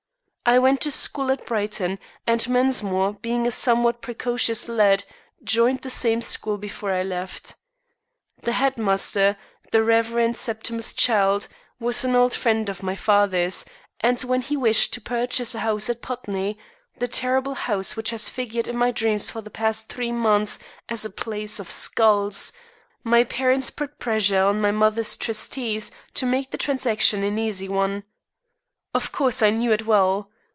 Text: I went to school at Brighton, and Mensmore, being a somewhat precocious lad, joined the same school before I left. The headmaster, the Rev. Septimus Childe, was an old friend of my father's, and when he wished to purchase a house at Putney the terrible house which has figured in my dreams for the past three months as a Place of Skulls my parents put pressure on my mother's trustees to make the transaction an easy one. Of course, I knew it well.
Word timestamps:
I 0.43 0.59
went 0.59 0.81
to 0.81 0.91
school 0.91 1.31
at 1.31 1.45
Brighton, 1.45 1.97
and 2.27 2.41
Mensmore, 2.49 3.13
being 3.21 3.47
a 3.47 3.51
somewhat 3.51 4.01
precocious 4.01 4.67
lad, 4.67 5.05
joined 5.45 5.79
the 5.79 5.89
same 5.89 6.19
school 6.21 6.57
before 6.57 6.91
I 6.91 7.03
left. 7.03 7.55
The 8.41 8.51
headmaster, 8.51 9.37
the 9.71 9.81
Rev. 9.81 10.35
Septimus 10.35 10.91
Childe, 10.91 11.47
was 11.79 12.03
an 12.03 12.15
old 12.17 12.33
friend 12.33 12.67
of 12.67 12.83
my 12.83 12.97
father's, 12.97 13.63
and 14.01 14.19
when 14.21 14.41
he 14.41 14.57
wished 14.57 14.91
to 14.93 14.99
purchase 14.99 15.55
a 15.55 15.59
house 15.59 15.89
at 15.89 16.01
Putney 16.01 16.57
the 16.97 17.07
terrible 17.07 17.53
house 17.53 17.95
which 17.95 18.09
has 18.09 18.27
figured 18.29 18.67
in 18.67 18.75
my 18.75 18.91
dreams 18.91 19.31
for 19.31 19.39
the 19.39 19.51
past 19.51 19.87
three 19.87 20.11
months 20.11 20.59
as 20.89 21.05
a 21.05 21.09
Place 21.09 21.61
of 21.61 21.69
Skulls 21.69 22.51
my 23.05 23.23
parents 23.23 23.69
put 23.69 23.99
pressure 23.99 24.41
on 24.43 24.59
my 24.59 24.71
mother's 24.71 25.15
trustees 25.15 25.91
to 26.15 26.25
make 26.25 26.51
the 26.51 26.57
transaction 26.57 27.23
an 27.23 27.37
easy 27.39 27.69
one. 27.69 28.03
Of 28.93 29.13
course, 29.13 29.41
I 29.41 29.51
knew 29.51 29.71
it 29.71 29.85
well. 29.85 30.27